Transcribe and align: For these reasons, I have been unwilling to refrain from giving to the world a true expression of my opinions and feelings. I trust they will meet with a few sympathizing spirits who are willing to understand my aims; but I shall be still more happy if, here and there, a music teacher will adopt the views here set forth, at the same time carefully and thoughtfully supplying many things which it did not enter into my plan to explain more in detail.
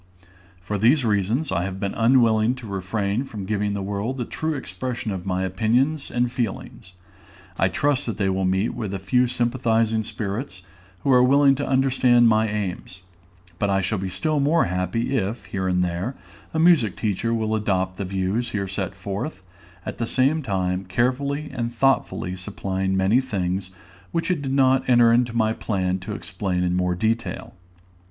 For 0.59 0.79
these 0.79 1.05
reasons, 1.05 1.51
I 1.51 1.63
have 1.63 1.79
been 1.79 1.93
unwilling 1.93 2.55
to 2.55 2.65
refrain 2.65 3.23
from 3.23 3.45
giving 3.45 3.69
to 3.73 3.73
the 3.75 3.81
world 3.83 4.19
a 4.19 4.25
true 4.25 4.55
expression 4.55 5.11
of 5.11 5.27
my 5.27 5.43
opinions 5.43 6.09
and 6.09 6.31
feelings. 6.31 6.93
I 7.59 7.67
trust 7.67 8.17
they 8.17 8.27
will 8.27 8.43
meet 8.43 8.69
with 8.73 8.95
a 8.95 8.97
few 8.97 9.27
sympathizing 9.27 10.03
spirits 10.03 10.63
who 11.01 11.11
are 11.11 11.21
willing 11.21 11.53
to 11.53 11.67
understand 11.67 12.27
my 12.27 12.49
aims; 12.49 13.03
but 13.59 13.69
I 13.69 13.81
shall 13.81 13.99
be 13.99 14.09
still 14.09 14.39
more 14.39 14.65
happy 14.65 15.15
if, 15.17 15.45
here 15.45 15.67
and 15.67 15.83
there, 15.83 16.15
a 16.51 16.57
music 16.57 16.97
teacher 16.97 17.31
will 17.31 17.53
adopt 17.53 17.97
the 17.97 18.03
views 18.05 18.49
here 18.49 18.67
set 18.67 18.95
forth, 18.95 19.43
at 19.85 19.99
the 19.99 20.07
same 20.07 20.41
time 20.41 20.83
carefully 20.83 21.51
and 21.53 21.71
thoughtfully 21.71 22.35
supplying 22.35 22.97
many 22.97 23.21
things 23.21 23.69
which 24.11 24.31
it 24.31 24.41
did 24.41 24.53
not 24.53 24.89
enter 24.89 25.13
into 25.13 25.37
my 25.37 25.53
plan 25.53 25.99
to 25.99 26.13
explain 26.15 26.73
more 26.75 26.93
in 26.93 26.97
detail. 26.97 27.53